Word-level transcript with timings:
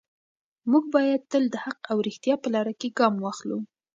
موږ 0.71 0.83
باید 0.95 1.21
تل 1.31 1.43
د 1.53 1.55
حق 1.63 1.79
او 1.91 1.97
ریښتیا 2.07 2.35
په 2.43 2.49
لاره 2.53 2.73
کې 2.79 2.95
ګام 2.99 3.15
واخلو. 3.19 3.59